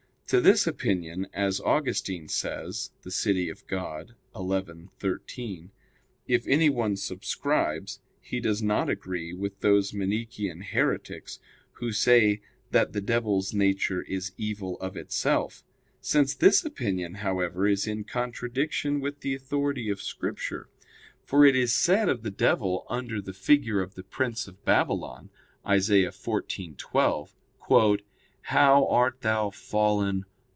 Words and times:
To 0.31 0.39
this 0.39 0.65
opinion, 0.65 1.27
as 1.33 1.59
Augustine 1.59 2.29
says 2.29 2.91
(De 3.01 3.11
Civ. 3.11 3.67
Dei 3.67 4.05
xi, 4.05 4.61
13), 4.97 5.71
if 6.25 6.47
anyone 6.47 6.95
subscribes, 6.95 7.99
he 8.21 8.39
does 8.39 8.63
not 8.63 8.89
agree 8.89 9.33
with 9.33 9.59
those 9.59 9.93
Manichean 9.93 10.61
heretics 10.61 11.39
who 11.73 11.91
say 11.91 12.39
that 12.69 12.93
the 12.93 13.01
devil's 13.01 13.53
nature 13.53 14.03
is 14.03 14.31
evil 14.37 14.79
of 14.79 14.95
itself. 14.95 15.65
Since 15.99 16.35
this 16.35 16.63
opinion, 16.63 17.15
however, 17.15 17.67
is 17.67 17.85
in 17.85 18.05
contradiction 18.05 19.01
with 19.01 19.19
the 19.19 19.35
authority 19.35 19.89
of 19.89 20.01
Scripture 20.01 20.69
for 21.25 21.45
it 21.45 21.57
is 21.57 21.73
said 21.73 22.07
of 22.07 22.23
the 22.23 22.31
devil 22.31 22.85
under 22.89 23.21
the 23.21 23.33
figure 23.33 23.81
of 23.81 23.95
the 23.95 24.03
prince 24.03 24.47
of 24.47 24.63
Babylon 24.63 25.29
(Isa. 25.69 25.93
14:12): 26.07 27.31
"How 28.45 28.87
art 28.87 29.21
thou 29.21 29.51
fallen 29.51 30.25